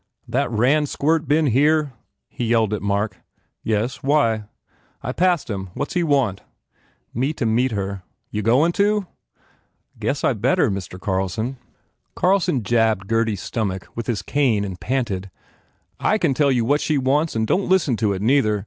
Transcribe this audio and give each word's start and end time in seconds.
That 0.27 0.49
Rand 0.49 0.89
squirt 0.89 1.27
been 1.27 1.45
here?" 1.45 1.93
he 2.27 2.45
yelled 2.45 2.73
at 2.73 2.81
Mark. 2.81 3.17
"Yes. 3.61 4.01
Why?" 4.01 4.45
"I 5.03 5.11
passed 5.11 5.47
him. 5.47 5.67
What 5.75 5.89
s 5.91 5.93
he 5.93 6.01
want?" 6.01 6.41
"Me 7.13 7.33
to 7.33 7.45
meet 7.45 7.69
her." 7.73 8.01
"Yougoin 8.31 8.71
to?" 8.71 9.05
"Guess 9.99 10.23
I 10.23 10.33
better, 10.33 10.71
Mr. 10.71 10.99
Carlson." 10.99 11.57
Carlson 12.15 12.63
jabbed 12.63 13.05
Gurdy 13.07 13.33
s 13.33 13.41
stomach 13.43 13.89
with 13.93 14.07
his 14.07 14.23
cane 14.23 14.65
and 14.65 14.79
panted, 14.79 15.29
"I 15.99 16.17
can 16.17 16.33
tell 16.33 16.51
you 16.51 16.65
what 16.65 16.81
she 16.81 16.97
wants 16.97 17.35
and 17.35 17.45
don 17.45 17.59
t 17.59 17.63
you 17.65 17.69
listen 17.69 17.95
to 17.97 18.11
it, 18.13 18.23
neither. 18.23 18.59